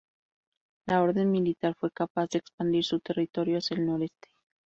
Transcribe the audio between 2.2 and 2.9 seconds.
de expandir